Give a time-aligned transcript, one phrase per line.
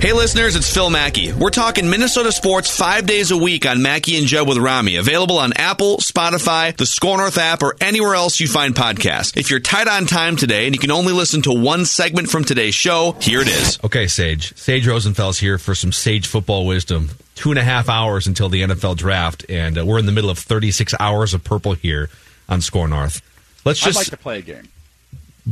[0.00, 1.32] Hey listeners, it's Phil Mackey.
[1.32, 4.94] We're talking Minnesota sports five days a week on Mackey and Judd with Rami.
[4.94, 9.36] Available on Apple, Spotify, the SKOR North app, or anywhere else you find podcasts.
[9.36, 12.44] If you're tight on time today and you can only listen to one segment from
[12.44, 13.80] today's show, here it is.
[13.82, 14.56] Okay, Sage.
[14.56, 17.10] Sage Rosenfels here for some Sage football wisdom.
[17.34, 20.30] Two and a half hours until the NFL draft, and uh, we're in the middle
[20.30, 22.08] of 36 hours of purple here
[22.48, 23.20] on SKOR North.
[23.64, 24.68] Let's just I'd like to play a game.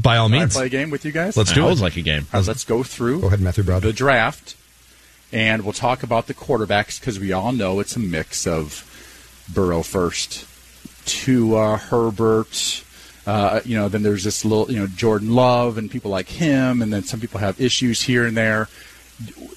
[0.06, 0.54] By all Can I means.
[0.54, 1.36] play a game with you guys?
[1.36, 1.66] Let's do I it.
[1.66, 2.26] always like a game.
[2.32, 3.88] Let's go through Go ahead, Matthew Brother.
[3.88, 4.56] the draft,
[5.32, 8.84] and we'll talk about the quarterbacks because we all know it's a mix of
[9.52, 10.46] Burrow first,
[11.06, 12.82] Tua, Herbert.
[13.26, 16.80] Uh, you know, then there's this little, you know, Jordan Love and people like him,
[16.80, 18.68] and then some people have issues here and there.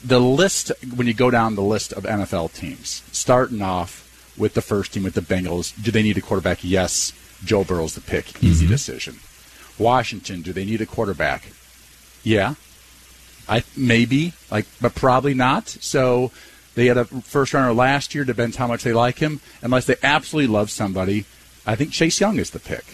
[0.04, 4.62] The list, when you go down the list of NFL teams, starting off with the
[4.62, 6.60] first team with the Bengals, do they need a quarterback?
[6.64, 7.14] Yes.
[7.46, 8.44] Joe Burrow's the pick.
[8.44, 9.20] Easy decision.
[9.80, 11.44] Washington, do they need a quarterback?
[12.24, 12.56] Yeah.
[13.48, 15.70] I maybe like, but probably not.
[15.70, 16.32] So
[16.76, 18.24] they had a first runner last year.
[18.24, 19.42] Depends how much they like him.
[19.62, 21.26] Unless they absolutely love somebody,
[21.66, 22.86] I think Chase Young is the pick.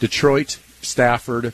[0.00, 1.52] Detroit, Stafford.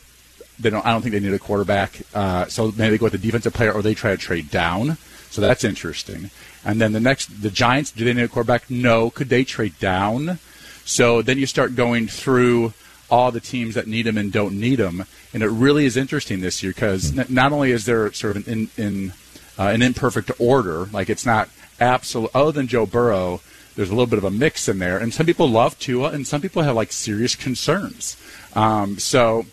[0.59, 0.87] They don't.
[0.87, 2.03] I don't think they need a quarterback.
[2.15, 4.99] Uh, so maybe they go with a defensive player, or they try to trade down.
[5.31, 6.31] So that's interesting.
[6.65, 7.91] And then the next, the Giants.
[7.91, 8.71] Do they need a quarterback?
[8.71, 9.10] No.
[9.10, 10.38] Could they trade down?
[10.84, 12.75] So then you start going through
[13.12, 16.41] all the teams that need him and don't need him, and it really is interesting
[16.41, 19.12] this year because n- not only is there sort of an in, in
[19.59, 22.31] uh, an imperfect order, like it's not absolute.
[22.34, 23.43] Other than Joe Burrow,
[23.77, 26.27] there's a little bit of a mix in there, and some people love Tua, and
[26.27, 28.17] some people have like serious concerns.
[28.55, 29.44] Um, so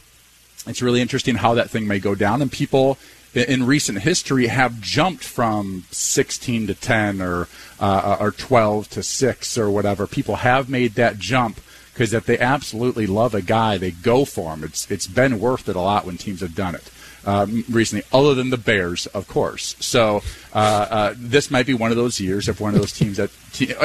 [0.65, 2.97] it's really interesting how that thing may go down, and people
[3.33, 7.49] in recent history have jumped from 16 to 10 or
[7.81, 10.07] uh, or 12 to 6 or whatever.
[10.07, 11.59] People have made that jump
[11.99, 14.63] because if they absolutely love a guy, they go for him.
[14.63, 16.89] It's it's been worth it a lot when teams have done it.
[17.25, 19.75] Um, recently, other than the Bears, of course.
[19.81, 20.23] So
[20.53, 23.31] uh, uh, this might be one of those years if one of those teams that,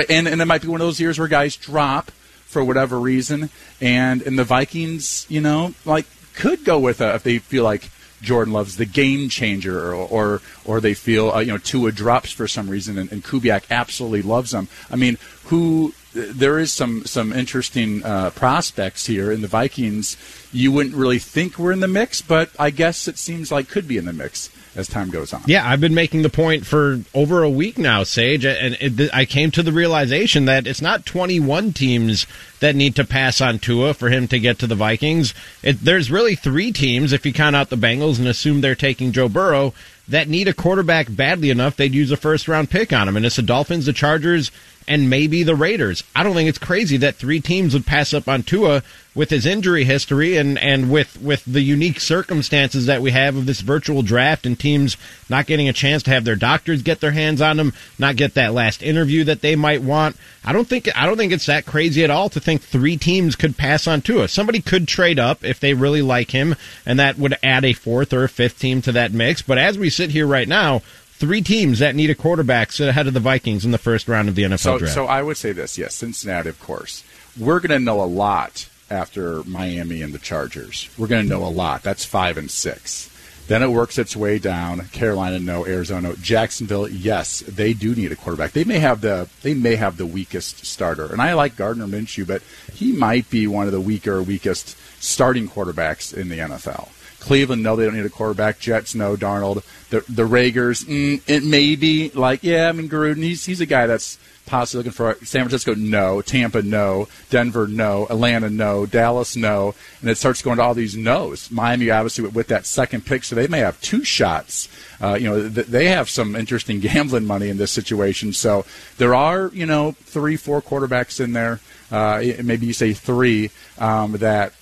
[0.09, 2.13] and and it might be one of those years where guys drop
[2.47, 7.25] for whatever reason, and and the Vikings, you know, like could go with a if
[7.25, 7.91] they feel like
[8.23, 12.31] Jordan Love's the game changer, or or, or they feel uh, you know Tua drops
[12.31, 14.69] for some reason, and, and Kubiak absolutely loves them.
[14.89, 20.17] I mean, who there is some some interesting uh, prospects here in the Vikings.
[20.53, 23.89] You wouldn't really think we're in the mix, but I guess it seems like could
[23.89, 25.43] be in the mix as time goes on.
[25.47, 29.25] Yeah, I've been making the point for over a week now, Sage, and it, I
[29.25, 32.27] came to the realization that it's not 21 teams
[32.61, 35.35] that need to pass on Tua for him to get to the Vikings.
[35.63, 39.13] It, there's really three teams, if you count out the Bengals and assume they're taking
[39.13, 39.75] Joe Burrow,
[40.09, 43.25] that need a quarterback badly enough they'd use a first round pick on him, and
[43.25, 44.51] it's the Dolphins, the Chargers,
[44.87, 46.05] and maybe the Raiders.
[46.15, 48.83] I don't think it's crazy that three teams would pass up on Tua
[49.15, 53.47] with his injury history and, and with, with the unique circumstances that we have of
[53.47, 54.97] this virtual draft and teams
[55.29, 58.35] not getting a chance to have their doctors get their hands on him, not get
[58.35, 60.17] that last interview that they might want.
[60.45, 63.37] I don't think I don't think it's that crazy at all to think three teams
[63.37, 64.29] could pass on Tua.
[64.29, 68.13] Somebody could trade up if they really like him, and that would add a fourth
[68.13, 69.43] or a fifth team to that mix.
[69.43, 70.83] But as we sit here right now,
[71.17, 74.29] three teams that need a quarterback sit ahead of the Vikings in the first round
[74.29, 74.95] of the NFL So, draft.
[74.95, 77.05] so I would say this, yes, Cincinnati, of course.
[77.39, 80.89] We're going to know a lot after Miami and the Chargers.
[80.99, 81.83] We're going to know a lot.
[81.83, 83.11] That's five and six.
[83.47, 84.81] Then it works its way down.
[84.89, 85.67] Carolina, no.
[85.67, 86.15] Arizona.
[86.17, 88.53] Jacksonville, yes, they do need a quarterback.
[88.53, 92.27] They may have the they may have the weakest starter, and I like Gardner Minshew,
[92.27, 92.41] but
[92.73, 96.89] he might be one of the weaker, weakest starting quarterbacks in the NFL.
[97.25, 98.59] Cleveland, no, they don't need a quarterback.
[98.59, 99.17] Jets, no.
[99.17, 102.69] Darnold, the the Raiders, mm, it may be like yeah.
[102.69, 106.21] I mean Gruden, he's he's a guy that's possibly looking for San Francisco, no.
[106.21, 107.09] Tampa, no.
[107.31, 108.07] Denver, no.
[108.11, 108.87] Atlanta, no.
[108.87, 109.75] Dallas, no.
[110.01, 111.51] And it starts going to all these no's.
[111.51, 114.69] Miami, obviously, with, with that second pick, so they may have two shots.
[115.01, 118.33] Uh, you know, th- they have some interesting gambling money in this situation.
[118.33, 118.65] So
[118.99, 121.61] there are, you know, three, four quarterbacks in there.
[121.91, 124.53] Uh, maybe you say three um, that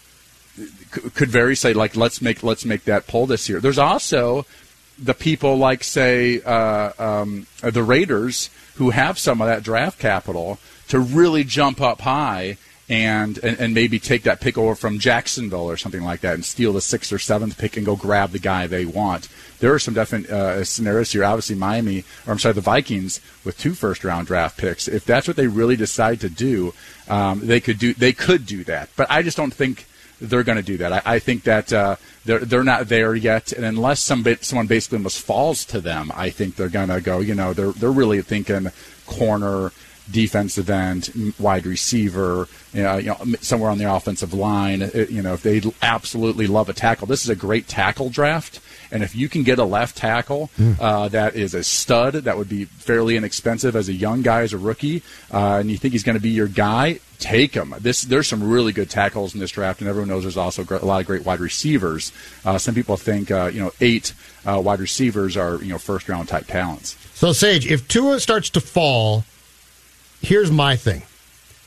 [0.91, 3.61] could very say like let's make let's make that pull this year.
[3.61, 4.47] There's also
[4.99, 10.59] the people like say uh, um, the Raiders who have some of that draft capital
[10.89, 12.57] to really jump up high
[12.89, 16.45] and, and, and maybe take that pick over from Jacksonville or something like that and
[16.45, 19.29] steal the sixth or seventh pick and go grab the guy they want.
[19.61, 21.25] There are some definite uh, scenarios here.
[21.25, 24.89] Obviously, Miami, or I'm sorry, the Vikings with two first round draft picks.
[24.89, 26.75] If that's what they really decide to do,
[27.09, 28.91] um, they could do they could do that.
[28.97, 29.87] But I just don't think
[30.23, 30.93] they're going to do that.
[30.93, 34.99] I, I think that uh, they're they're not there yet, and unless somebody someone basically
[34.99, 37.21] almost falls to them, I think they're going to go.
[37.21, 38.71] You know, they're they're really thinking
[39.07, 39.73] corner,
[40.11, 44.91] defensive end, wide receiver, you know, you know, somewhere on the offensive line.
[44.95, 48.61] You know, if they absolutely love a tackle, this is a great tackle draft.
[48.91, 50.77] And if you can get a left tackle mm.
[50.79, 54.53] uh, that is a stud, that would be fairly inexpensive as a young guy, as
[54.53, 55.03] a rookie,
[55.33, 57.75] uh, and you think he's going to be your guy, take them.
[57.81, 60.85] This there's some really good tackles in this draft, and everyone knows there's also a
[60.85, 62.13] lot of great wide receivers.
[62.45, 64.13] Uh, some people think uh, you know eight
[64.45, 66.97] uh, wide receivers are you know first round type talents.
[67.15, 69.25] So Sage, if Tua starts to fall,
[70.21, 71.03] here's my thing.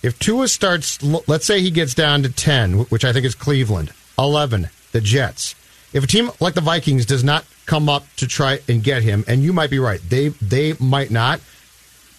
[0.03, 3.91] If Tua starts, let's say he gets down to ten, which I think is Cleveland,
[4.17, 5.55] eleven, the Jets
[5.95, 9.23] if a team like the Vikings does not come up to try and get him,
[9.29, 11.39] and you might be right, they they might not.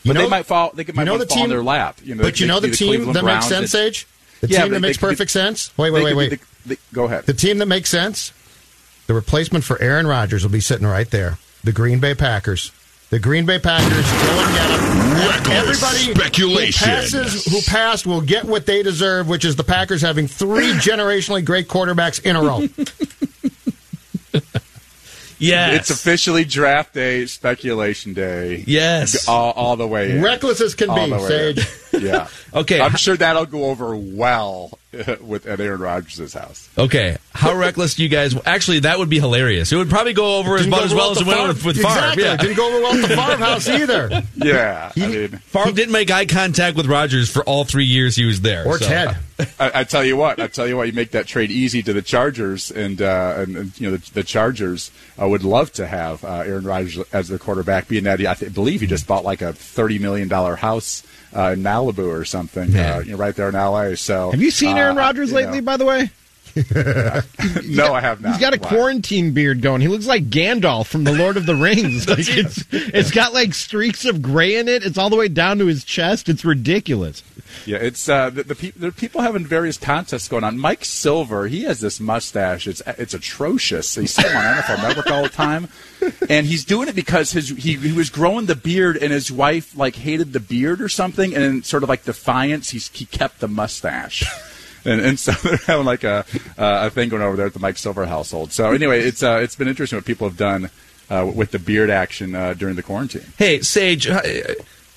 [0.07, 0.71] You but know, they might fall.
[0.73, 1.99] They might you know the fall team, in their lap.
[2.01, 4.07] You know, but you know the, the team that makes sense, Age.
[4.41, 5.77] The yeah, team that makes perfect sense.
[5.77, 6.41] Wait, wait, wait, wait.
[6.65, 7.27] The, go ahead.
[7.27, 8.33] The team that makes sense.
[9.09, 11.39] The replacement for Aaron Rodgers will be sitting right there.
[11.65, 12.71] The Green Bay Packers.
[13.11, 15.53] The Green Bay Packers go and get him.
[15.53, 16.89] Everybody speculation.
[16.89, 20.71] Who, passes, who passed will get what they deserve, which is the Packers having three
[20.75, 22.69] generationally great quarterbacks in a row.
[25.39, 25.81] Yes.
[25.81, 28.65] It's officially draft day, speculation day.
[28.67, 29.29] Yes.
[29.29, 30.23] All, all the way in.
[30.23, 31.67] Reckless as can all be, Sage.
[31.93, 32.29] yeah.
[32.55, 32.81] okay.
[32.81, 34.79] I'm sure that'll go over well
[35.21, 36.69] with at Aaron Rodgers' house.
[36.77, 37.17] Okay.
[37.33, 38.35] How reckless do you guys?
[38.47, 39.73] Actually, that would be hilarious.
[39.73, 41.89] It would probably go over as, as well as it went with, with Favre.
[41.89, 42.25] Exactly.
[42.25, 42.37] Yeah.
[42.37, 44.23] Didn't go over well at the farmhouse either.
[44.37, 44.93] Yeah.
[44.95, 48.25] He, I mean, Favre didn't make eye contact with Rodgers for all three years he
[48.25, 48.67] was there.
[48.67, 48.87] Or so.
[48.87, 49.17] Ted.
[49.59, 50.41] I, I, tell you what.
[50.41, 50.87] I tell you what.
[50.87, 54.11] You make that trade easy to the Chargers, and uh, and, and, you know the,
[54.13, 54.91] the Chargers
[55.21, 57.89] uh, would love to have uh, Aaron Rodgers as their quarterback.
[57.89, 61.03] Being that he, I th- believe he just bought like a thirty million dollar house
[61.37, 63.97] uh, in Malibu or something, uh, you know, right there in L.A.
[63.97, 65.61] So, have you seen Aaron uh, Rodgers lately?
[65.61, 65.67] Know.
[65.67, 66.11] By the way,
[67.67, 68.33] no, I have not.
[68.33, 69.83] He's got a quarantine beard going.
[69.83, 72.09] He looks like Gandalf from the Lord of the Rings.
[72.09, 74.83] like it's, it's got like streaks of gray in it.
[74.83, 76.31] It's all the way down to his chest.
[76.31, 77.23] It's ridiculous.
[77.67, 80.59] Yeah, it's uh, the, the, pe- the people having various contests going on.
[80.59, 82.67] Mike Silver, he has this mustache.
[82.67, 83.95] It's it's atrocious.
[83.95, 85.69] He's him on NFL Network all the time,
[86.31, 89.77] and he's doing it because his he, he was growing the beard, and his wife
[89.77, 93.41] like hated the beard or something, and in sort of like defiance, he's, he kept
[93.41, 94.25] the mustache
[94.87, 96.25] and, and so they're having like a
[96.57, 98.53] a thing going over there at the Mike Silver household.
[98.53, 100.71] So anyway, it's uh, it's been interesting what people have done
[101.11, 103.25] uh, with the beard action uh, during the quarantine.
[103.39, 104.23] Hey, Sage, uh,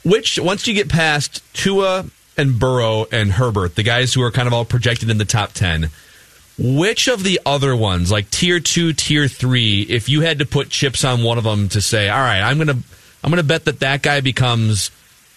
[0.04, 2.06] which once you get past Tua
[2.38, 5.54] and Burrow and Herbert, the guys who are kind of all projected in the top
[5.54, 5.90] ten.
[6.62, 10.70] Which of the other ones, like tier two, tier three, if you had to put
[10.70, 12.78] chips on one of them to say, all right, I'm gonna,
[13.24, 14.92] I'm gonna bet that that guy becomes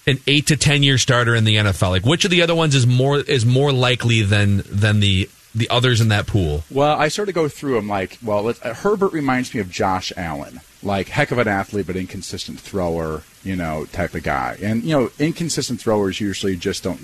[0.07, 1.91] an eight to ten year starter in the NFL?
[1.91, 5.69] Like which of the other ones is more is more likely than than the the
[5.71, 6.65] others in that pool?
[6.71, 10.13] Well, I sort of go through them like, well, uh, Herbert reminds me of Josh
[10.17, 14.57] Allen, like heck of an athlete but inconsistent thrower, you know, type of guy.
[14.63, 17.01] And you know, inconsistent throwers usually just don't.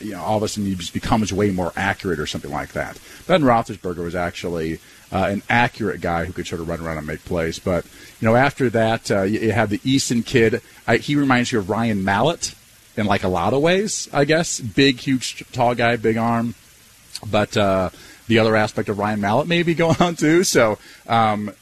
[0.00, 2.72] You know, all of a sudden he just becomes way more accurate or something like
[2.74, 3.00] that.
[3.26, 4.78] Ben Roethlisberger was actually
[5.12, 7.58] uh, an accurate guy who could sort of run around and make plays.
[7.58, 7.84] But
[8.20, 10.60] you know, after that, uh, you, you have the Eason kid.
[10.86, 12.54] I, he reminds you of Ryan Mallett
[12.96, 14.60] in like a lot of ways, I guess.
[14.60, 16.54] Big, huge, tall guy, big arm.
[17.30, 17.90] But uh,
[18.26, 20.44] the other aspect of Ryan Mallett may be going on too.
[20.44, 21.52] So um,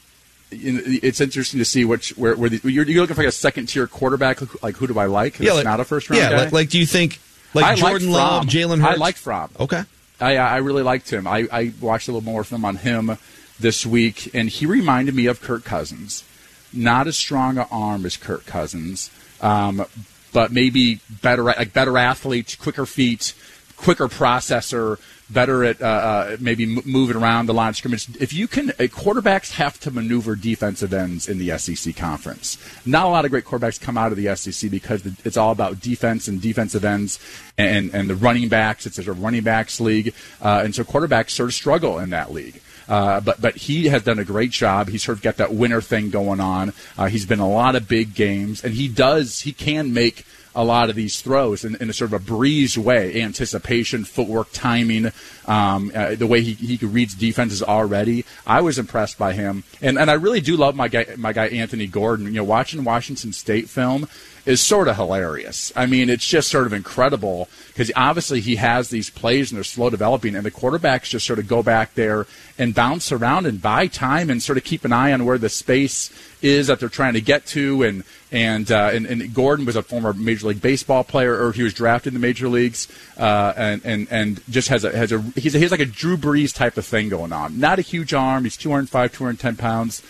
[0.51, 3.67] it's interesting to see which where, where the, you're, you're, looking for like a second
[3.67, 4.63] tier quarterback.
[4.63, 5.39] Like who do I like?
[5.39, 6.23] Yeah, like, not a first round.
[6.23, 6.37] Yeah?
[6.37, 7.21] Like, like, do you think
[7.55, 8.97] like I Jordan Love, Jalen Hurts?
[8.97, 9.51] I like Fromm.
[9.59, 9.83] Okay,
[10.21, 11.27] I I really liked him.
[11.27, 13.19] I, I watched a little more film on him
[13.59, 16.25] this week, and he reminded me of Kirk Cousins.
[16.73, 19.85] Not as strong an arm as Kirk Cousins, um,
[20.33, 23.35] but maybe better, like better athlete, quicker feet,
[23.77, 28.09] quicker processor, better at uh, uh, maybe moving around the line of scrimmage.
[28.21, 32.59] If you can, uh, quarterbacks have to maneuver defensive ends in the SEC conference.
[32.85, 35.81] Not a lot of great quarterbacks come out of the SEC because it's all about
[35.81, 37.19] defense and defensive ends
[37.59, 38.87] and and the running backs.
[38.87, 42.61] It's a running backs league, uh, and so quarterbacks sort of struggle in that league.
[42.89, 44.89] Uh, but but he has done a great job.
[44.89, 46.73] He's sort of got that winner thing going on.
[46.97, 50.25] Uh, he's been a lot of big games, and he does he can make
[50.57, 53.23] a lot of these throws in, in a sort of a breeze way.
[53.23, 55.13] Anticipation, footwork, timing,
[55.47, 58.25] um, uh, the way he, he could reads defenses already.
[58.47, 61.47] I was impressed by him, and and I really do love my guy my guy
[61.49, 62.27] Anthony Gordon.
[62.27, 64.09] You know, watching Washington State film
[64.47, 65.73] is sort of hilarious.
[65.75, 69.65] I mean, it's just sort of incredible because obviously he has these plays and they're
[69.65, 72.27] slow developing, and the quarterbacks just sort of go back there
[72.57, 75.49] and bounce around and buy time and sort of keep an eye on where the
[75.49, 76.11] space
[76.43, 77.83] is that they're trying to get to.
[77.83, 81.63] And and uh, and, and, Gordon was a former Major League Baseball player, or he
[81.63, 82.89] was drafted in the major leagues,
[83.19, 86.17] uh, and and and just has a has a he's, a, he's like a Drew
[86.17, 87.59] Brees type of thing going on.
[87.59, 88.45] Not a huge arm.
[88.45, 90.03] He's 205, 210 pounds.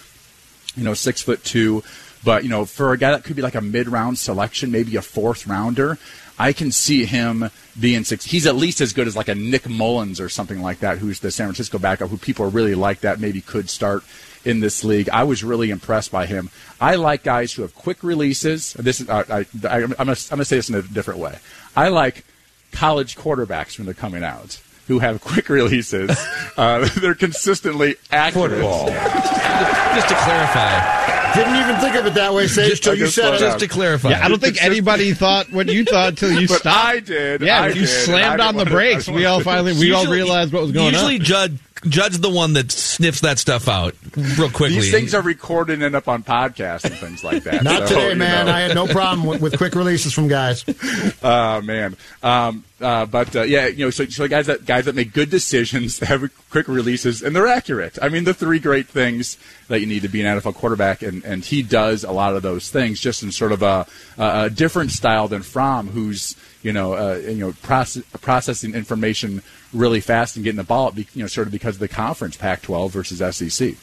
[0.76, 1.82] You know, six foot two.
[2.26, 5.00] But you know, for a guy that could be like a mid-round selection, maybe a
[5.00, 5.96] fourth rounder,
[6.36, 8.24] I can see him being six.
[8.24, 11.20] He's at least as good as like a Nick Mullens or something like that, who's
[11.20, 14.02] the San Francisco backup, who people really like that maybe could start
[14.44, 15.08] in this league.
[15.10, 16.50] I was really impressed by him.
[16.80, 18.72] I like guys who have quick releases.
[18.72, 21.38] This is I, I, am going to say this in a different way.
[21.76, 22.24] I like
[22.72, 26.10] college quarterbacks when they're coming out who have quick releases.
[26.56, 28.50] uh, they're consistently accurate.
[28.50, 28.88] Football.
[28.88, 33.40] Just to clarify, didn't even think of it that way, Sage, until you said it.
[33.40, 34.10] Just to clarify.
[34.10, 36.66] Yeah, I don't think anybody thought what you thought until you stopped.
[36.66, 37.42] I did.
[37.42, 39.08] Yeah, I you did, slammed on the brakes.
[39.08, 41.20] We all finally, we usually, all realized what was going usually on.
[41.20, 44.80] Usually, Judd Judd's the one that sniffs that stuff out real quickly.
[44.80, 47.62] These things are recorded and end up on podcasts and things like that.
[47.64, 48.46] Not so, today, man.
[48.46, 48.52] Know.
[48.52, 50.64] I had no problem with, with, quick releases from guys.
[51.22, 54.94] Oh man, um, uh, but uh, yeah, you know, so, so guys that guys that
[54.94, 57.98] make good decisions, have quick releases, and they're accurate.
[58.00, 59.38] I mean, the three great things
[59.68, 62.42] that you need to be an NFL quarterback, and, and he does a lot of
[62.42, 63.86] those things, just in sort of a,
[64.18, 69.40] a different style than Fromm, who's you know, uh, you know, process, processing information
[69.76, 72.90] really fast and getting the ball you know, sort of because of the conference, Pac-12
[72.90, 73.74] versus SEC.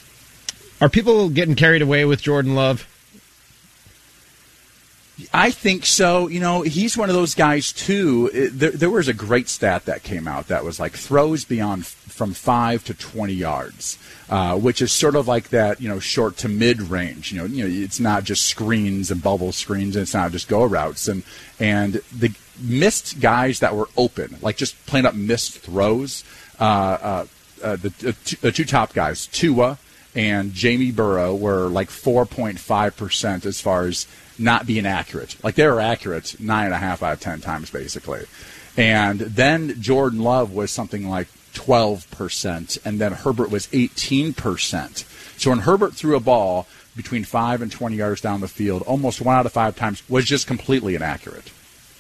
[0.82, 2.88] Are people getting carried away with Jordan Love?
[5.32, 6.28] I think so.
[6.28, 8.30] You know, he's one of those guys too.
[8.52, 12.34] There, there, was a great stat that came out that was like throws beyond from
[12.34, 13.98] five to twenty yards,
[14.30, 15.82] uh, which is sort of like that.
[15.82, 17.32] You know, short to mid range.
[17.32, 20.48] You know, you know, it's not just screens and bubble screens, and it's not just
[20.48, 21.08] go routes.
[21.08, 21.24] And
[21.60, 26.24] and the missed guys that were open, like just playing up missed throws.
[26.60, 27.26] Uh, uh,
[27.64, 29.78] uh the, the, two, top guys, Tua
[30.16, 35.36] and Jamie Burrow, were like 4.5% as far as not being accurate.
[35.44, 38.26] Like they were accurate nine and a half out of 10 times, basically.
[38.78, 45.40] And then Jordan Love was something like 12%, and then Herbert was 18%.
[45.40, 49.22] So when Herbert threw a ball between 5 and 20 yards down the field, almost
[49.22, 51.52] one out of five times was just completely inaccurate.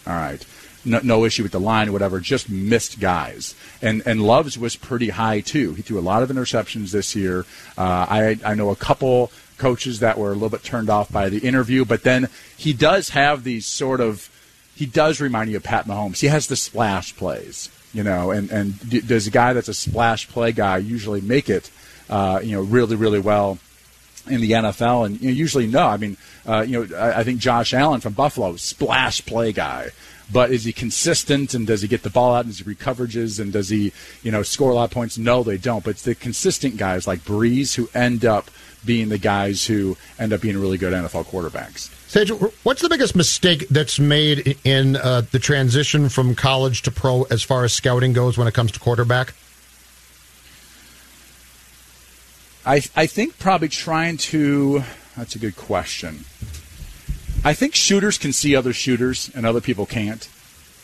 [0.05, 0.45] All right.
[0.85, 3.55] No, no, issue with the line or whatever, just missed guys.
[3.81, 5.73] And and Love's was pretty high too.
[5.75, 7.45] He threw a lot of interceptions this year.
[7.77, 11.29] Uh, I I know a couple coaches that were a little bit turned off by
[11.29, 14.29] the interview, but then he does have these sort of
[14.75, 16.19] he does remind you of Pat Mahomes.
[16.19, 20.27] He has the splash plays, you know, and and does a guy that's a splash
[20.27, 21.69] play guy usually make it,
[22.09, 23.59] uh, you know, really really well
[24.29, 25.87] in the NFL, and you know, usually no.
[25.87, 29.89] I mean, uh, you know, I, I, think Josh Allen from Buffalo, splash play guy.
[30.31, 33.39] But is he consistent, and does he get the ball out, and does he recoverages,
[33.39, 33.91] and does he,
[34.23, 35.17] you know, score a lot of points?
[35.17, 35.83] No, they don't.
[35.83, 38.49] But it's the consistent guys like Brees who end up
[38.85, 41.89] being the guys who end up being really good NFL quarterbacks.
[42.09, 42.29] Sage,
[42.63, 47.41] what's the biggest mistake that's made in uh, the transition from college to pro as
[47.41, 49.33] far as scouting goes when it comes to quarterback?
[52.65, 54.83] I, I think probably trying to.
[55.17, 56.25] That's a good question.
[57.43, 60.29] I think shooters can see other shooters and other people can't.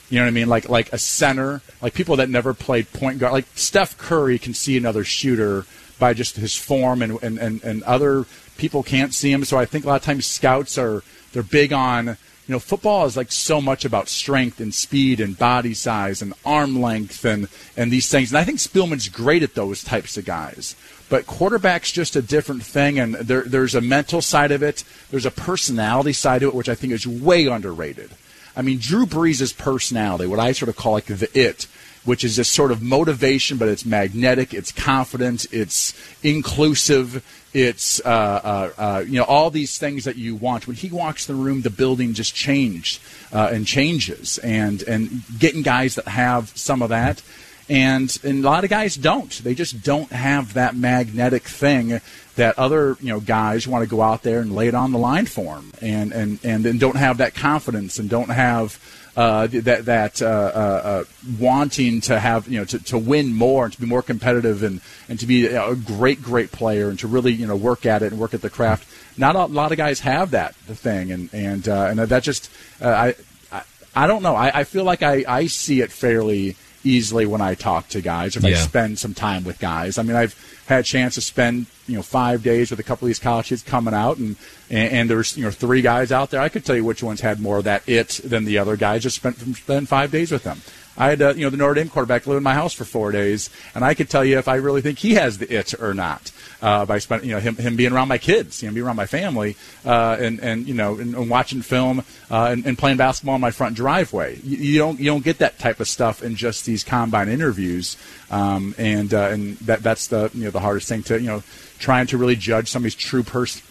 [0.10, 0.50] You know what I mean?
[0.50, 4.54] Like like a center, like people that never played point guard, like Steph Curry can
[4.54, 5.66] see another shooter
[6.00, 8.26] by just his form, and and, and, and other
[8.58, 9.46] people can't see him.
[9.46, 11.04] So I think a lot of times scouts are
[11.34, 12.18] they're big on
[12.50, 16.34] you know, football is like so much about strength and speed and body size and
[16.44, 18.32] arm length and, and these things.
[18.32, 20.76] And I think Spielman's great at those types of guys.
[21.10, 24.84] But quarterback's just a different thing, and there, there's a mental side of it.
[25.12, 28.10] There's a personality side to it, which I think is way underrated.
[28.56, 31.68] I mean, Drew Brees' personality, what I sort of call like the it,
[32.06, 38.08] which is this sort of motivation, but it's magnetic, it's confident, it's inclusive, it's uh,
[38.08, 40.68] uh, uh, you know all these things that you want.
[40.68, 43.02] When he walks in the room, the building just changed
[43.34, 47.22] uh, and changes, and and getting guys that have some of that.
[47.70, 49.32] and and a lot of guys don't.
[49.44, 52.02] They just don't have that magnetic thing
[52.36, 54.98] that other you know guys want to go out there and lay it on the
[54.98, 58.80] line for them, and and and then don't have that confidence and don't have.
[59.20, 61.04] Uh, that that uh, uh, uh,
[61.38, 64.80] wanting to have you know to, to win more and to be more competitive and,
[65.10, 68.14] and to be a great great player and to really you know work at it
[68.14, 68.88] and work at the craft.
[69.18, 72.50] Not a lot of guys have that the thing and and uh, and that just
[72.82, 73.16] uh, I,
[73.52, 77.42] I I don't know I, I feel like I, I see it fairly easily when
[77.42, 79.98] I talk to guys if I spend some time with guys.
[79.98, 80.36] I mean I've
[80.68, 83.48] had a chance to spend you know five days with a couple of these college
[83.48, 84.36] kids coming out and
[84.70, 86.42] and, and there's you know three guys out there.
[86.42, 89.04] I could tell you which ones had more of that it than the other guys
[89.04, 90.62] just spent spent five days with them
[91.00, 93.12] I had uh, you know the Notre Dame quarterback live in my house for four
[93.12, 95.94] days and I could tell you if I really think he has the it or
[95.94, 98.86] not uh, by spending you know him, him being around my kids you know being
[98.86, 102.78] around my family uh, and and you know and, and watching film uh, and, and
[102.78, 104.38] playing basketball in my front driveway.
[104.44, 107.96] You, you don't you don't get that type of stuff in just these combine interviews
[108.30, 111.44] um, and uh, and that that's the you know the hardest thing to you know
[111.80, 113.64] trying to really judge somebody's true person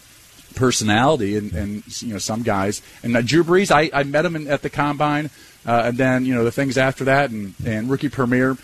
[0.58, 2.82] personality and, and you know some guys.
[3.02, 5.30] And uh, Drew Brees I, I met him in, at the combine
[5.66, 8.56] uh, and then you know the things after that and, and rookie premier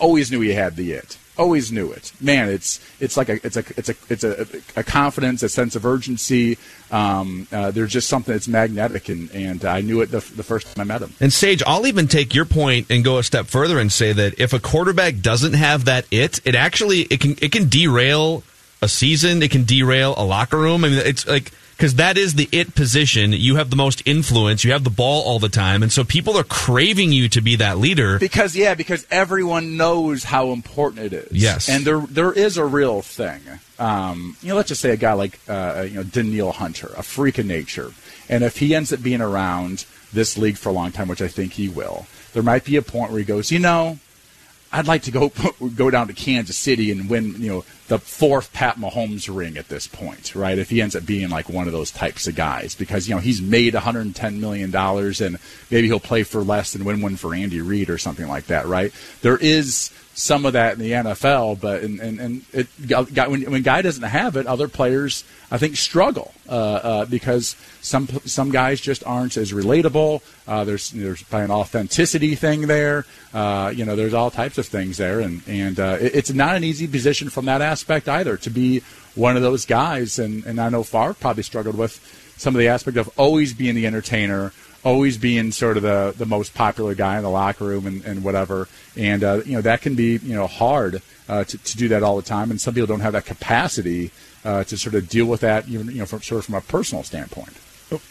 [0.00, 1.16] always knew he had the it.
[1.36, 2.12] Always knew it.
[2.20, 5.76] Man it's it's like a it's a it's a it's a, a confidence a sense
[5.76, 6.58] of urgency.
[6.90, 10.74] Um, uh, there's just something that's magnetic and, and I knew it the, the first
[10.74, 11.12] time I met him.
[11.20, 14.40] And Sage, I'll even take your point and go a step further and say that
[14.40, 18.42] if a quarterback doesn't have that it, it actually it can it can derail
[18.80, 19.42] a season.
[19.42, 20.84] It can derail a locker room.
[20.84, 23.32] I mean, it's like because that is the it position.
[23.32, 24.64] You have the most influence.
[24.64, 27.56] You have the ball all the time, and so people are craving you to be
[27.56, 28.18] that leader.
[28.18, 31.32] Because yeah, because everyone knows how important it is.
[31.32, 31.68] Yes.
[31.68, 33.40] and there there is a real thing.
[33.78, 37.02] Um, you know, let's just say a guy like uh, you know Danielle Hunter, a
[37.02, 37.92] freak of nature,
[38.28, 41.28] and if he ends up being around this league for a long time, which I
[41.28, 43.98] think he will, there might be a point where he goes, you know,
[44.72, 45.32] I'd like to go
[45.76, 49.68] go down to Kansas City and win, you know, the fourth Pat Mahomes ring at
[49.68, 50.58] this point, right?
[50.58, 53.20] If he ends up being like one of those types of guys, because you know
[53.20, 55.38] he's made 110 million dollars, and
[55.70, 58.66] maybe he'll play for less and win one for Andy Reid or something like that,
[58.66, 58.92] right?
[59.22, 63.48] There is some of that in the NFL, but and and, and it got, when
[63.50, 68.50] when guy doesn't have it, other players I think struggle uh, uh, because some some
[68.50, 70.22] guys just aren't as relatable.
[70.46, 73.06] Uh, there's there's an authenticity thing there.
[73.32, 76.56] Uh, you know, there's all types of things there, and and uh, it, it's not
[76.56, 78.82] an easy position from that aspect either to be
[79.14, 80.18] one of those guys.
[80.18, 82.00] And and I know Favre probably struggled with
[82.36, 84.52] some of the aspect of always being the entertainer.
[84.84, 88.22] Always being sort of the, the most popular guy in the locker room and, and
[88.22, 91.88] whatever, and uh, you know that can be you know hard uh, to, to do
[91.88, 94.12] that all the time, and some people don't have that capacity
[94.44, 96.60] uh, to sort of deal with that, even you know, from sort of from a
[96.60, 97.52] personal standpoint.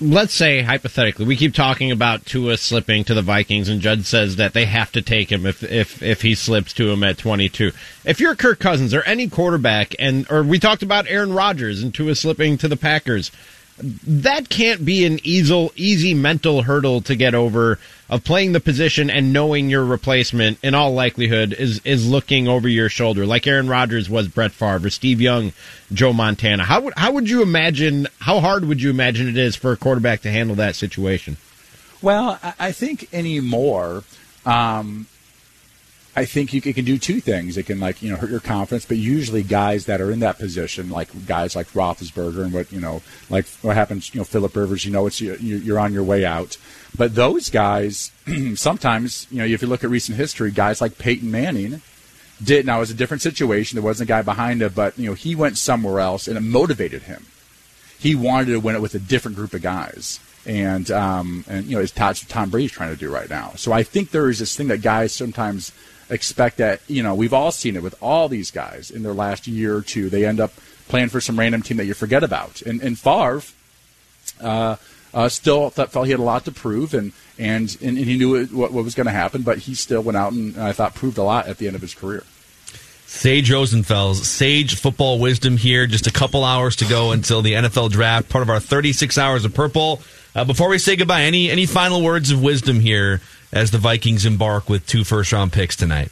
[0.02, 4.36] let's say hypothetically, we keep talking about Tua slipping to the Vikings, and Judd says
[4.36, 7.72] that they have to take him if if if he slips to him at 22.
[8.06, 11.94] If you're Kirk Cousins or any quarterback, and or we talked about Aaron Rodgers and
[11.94, 13.32] Tua slipping to the Packers,
[13.80, 17.78] that can't be an easy easy mental hurdle to get over
[18.10, 22.68] of playing the position and knowing your replacement in all likelihood is is looking over
[22.68, 25.54] your shoulder like Aaron Rodgers was Brett Favre Steve Young
[25.94, 26.64] Joe Montana.
[26.64, 29.78] How would how would you imagine how hard would you imagine it is for a
[29.78, 31.38] quarterback to handle that situation?
[32.02, 34.04] Well, I, think anymore,
[34.46, 35.08] um,
[36.18, 37.58] I think you it can do two things.
[37.58, 40.40] It can like you know hurt your confidence, but usually guys that are in that
[40.40, 44.56] position, like guys like Roethlisberger and what you know, like what happens, you know, Philip
[44.56, 46.58] Rivers, you know, it's you- you're on your way out.
[46.98, 48.12] But those guys,
[48.56, 51.82] sometimes you know, if you look at recent history, guys like Peyton Manning
[52.44, 52.66] did.
[52.66, 53.76] Now it was a different situation.
[53.76, 56.42] There wasn't a guy behind him, but you know, he went somewhere else, and it
[56.42, 57.26] motivated him
[58.00, 60.20] he wanted to win it with a different group of guys.
[60.46, 63.54] And um, and you know, it's Tom Brady's trying to do right now.
[63.56, 65.72] So I think there is this thing that guys sometimes
[66.10, 69.48] expect that you know we've all seen it with all these guys in their last
[69.48, 70.10] year or two.
[70.10, 70.54] They end up
[70.88, 72.62] playing for some random team that you forget about.
[72.62, 73.42] And and Favre,
[74.42, 74.76] uh,
[75.14, 78.18] uh, still thought, felt he had a lot to prove, and and and, and he
[78.18, 79.42] knew what, what was going to happen.
[79.42, 81.82] But he still went out and I thought proved a lot at the end of
[81.82, 82.24] his career.
[83.06, 85.88] Sage Rosenfels, Sage Football Wisdom here.
[85.88, 89.46] Just a couple hours to go until the NFL Draft, part of our 36 hours
[89.46, 90.02] of purple.
[90.36, 94.26] Uh, before we say goodbye, any any final words of wisdom here as the Vikings
[94.26, 96.12] embark with two first round picks tonight?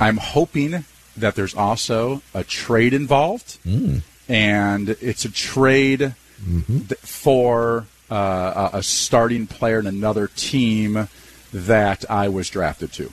[0.00, 0.84] I'm hoping
[1.16, 4.02] that there's also a trade involved, mm.
[4.28, 6.78] and it's a trade mm-hmm.
[6.78, 11.08] th- for uh, a starting player in another team
[11.52, 13.12] that I was drafted to.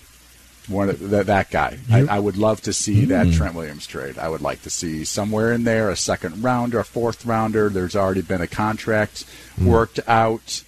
[0.68, 1.80] One of that, that guy.
[1.92, 3.36] I, I would love to see that mm.
[3.36, 4.20] Trent Williams trade.
[4.20, 7.70] I would like to see somewhere in there a second rounder, a fourth rounder.
[7.70, 9.26] There's already been a contract
[9.60, 9.66] mm.
[9.66, 10.64] worked out.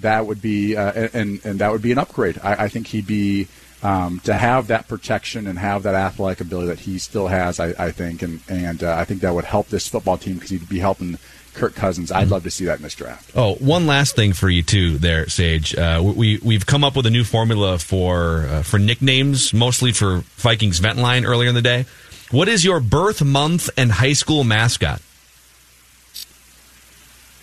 [0.00, 2.38] That would be uh, and and that would be an upgrade.
[2.42, 3.48] I, I think he'd be
[3.82, 7.74] um, to have that protection and have that athletic ability that he still has, I,
[7.78, 10.68] I think, and and uh, I think that would help this football team because he'd
[10.68, 11.18] be helping
[11.52, 12.10] Kirk Cousins.
[12.10, 13.30] I'd love to see that in this draft.
[13.36, 15.74] Oh, one last thing for you too, there, Sage.
[15.74, 20.24] Uh, we we've come up with a new formula for uh, for nicknames, mostly for
[20.36, 21.86] Vikings vent line earlier in the day.
[22.30, 25.00] What is your birth month and high school mascot?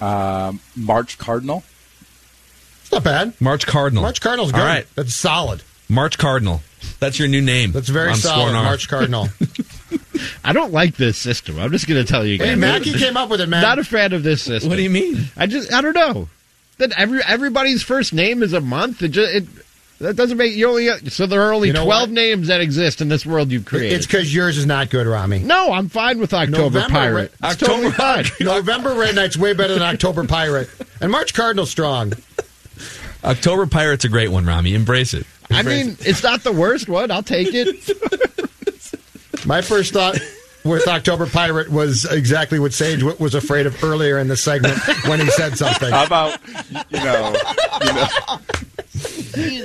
[0.02, 1.64] Um, March Cardinal.
[2.92, 3.40] It's not bad.
[3.42, 4.04] March Cardinal.
[4.04, 4.62] March Cardinal's good.
[4.62, 5.64] All right, That's solid.
[5.90, 6.62] March Cardinal.
[7.00, 7.72] That's your new name.
[7.72, 8.54] That's very on solid.
[8.54, 9.28] March Cardinal.
[10.44, 11.60] I don't like this system.
[11.60, 12.48] I'm just going to tell you guys.
[12.50, 13.62] hey, Mackey came up with it, man.
[13.62, 14.70] Not a fan of this system.
[14.70, 15.26] What do you mean?
[15.38, 16.28] I just I don't know.
[16.78, 19.02] That every everybody's first name is a month.
[19.04, 19.46] It just it
[20.00, 22.16] that doesn't make you only so there are only You know twelve what?
[22.16, 23.94] names that exist in this world you've created.
[23.98, 25.40] it's because yours is not good, Rami.
[25.40, 27.32] no, I'm fine with October November, Pirate.
[27.42, 27.52] right?
[27.52, 28.26] It's totally fine.
[28.40, 30.70] November Red Knight's way better than October Pirate.
[31.00, 32.14] And March Cardinal strong.
[33.24, 34.74] October Pirate's a great one, Rami.
[34.74, 35.26] Embrace it.
[35.50, 37.12] I mean, it's not the worst one.
[37.12, 37.68] I'll take it.
[39.46, 40.20] My first thought
[40.64, 45.20] with October Pirate was exactly what Sage was afraid of earlier in the segment when
[45.20, 45.92] he said something.
[45.92, 46.40] How about
[46.72, 47.36] you know,
[47.82, 48.38] you know
[49.46, 49.64] you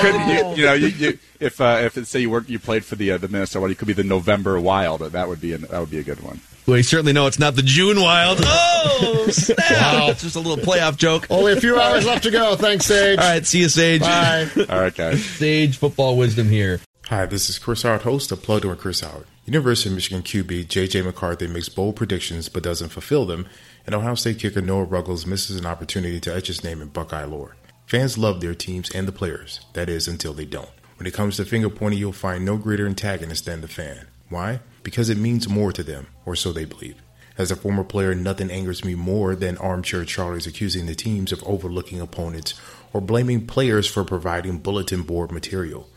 [0.00, 2.84] could you, you know you, you, if uh, if it, say you work you played
[2.84, 5.00] for the uh, the Minnesota, you could be the November Wild.
[5.00, 6.40] That would be an, that would be a good one.
[6.66, 8.40] We certainly know it's not the June Wild.
[8.86, 9.58] Oh, snap!
[9.58, 10.08] Wow.
[10.10, 11.26] It's just a little playoff joke.
[11.30, 12.54] Only a few hours left to go.
[12.54, 13.18] Thanks, Sage.
[13.18, 14.02] All right, see you, Sage.
[14.02, 14.46] Bye.
[14.68, 15.24] All right, guys.
[15.24, 16.80] Sage football wisdom here.
[17.06, 19.26] Hi, this is Chris Howard, host of Plugged In with Chris Howard.
[19.46, 21.00] University of Michigan QB J.J.
[21.02, 23.46] McCarthy makes bold predictions but doesn't fulfill them,
[23.86, 27.24] and Ohio State kicker Noah Ruggles misses an opportunity to etch his name in Buckeye
[27.24, 27.56] lore.
[27.86, 30.70] Fans love their teams and the players, that is, until they don't.
[30.98, 34.06] When it comes to finger pointing, you'll find no greater antagonist than the fan.
[34.28, 34.60] Why?
[34.84, 37.02] Because it means more to them, or so they believe.
[37.36, 41.42] As a former player, nothing angers me more than armchair Charlies accusing the teams of
[41.42, 42.54] overlooking opponents
[42.92, 45.88] or blaming players for providing bulletin board material.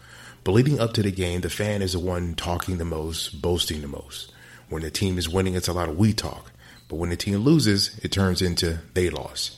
[0.43, 3.81] But leading up to the game, the fan is the one talking the most, boasting
[3.81, 4.31] the most.
[4.69, 6.51] When the team is winning, it's a lot of we talk.
[6.87, 9.57] But when the team loses, it turns into they lost.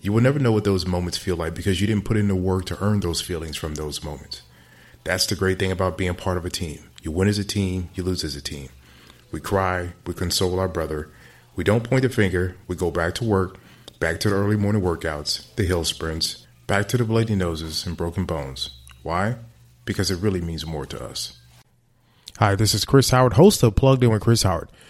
[0.00, 2.34] You will never know what those moments feel like because you didn't put in the
[2.34, 4.40] work to earn those feelings from those moments.
[5.04, 6.89] That's the great thing about being part of a team.
[7.02, 8.68] You win as a team, you lose as a team.
[9.32, 11.10] We cry, we console our brother.
[11.56, 13.58] We don't point the finger, we go back to work,
[13.98, 17.96] back to the early morning workouts, the hill sprints, back to the bloody noses and
[17.96, 18.70] broken bones.
[19.02, 19.36] Why?
[19.86, 21.38] Because it really means more to us.
[22.38, 24.68] Hi, this is Chris Howard, host of Plugged In with Chris Howard.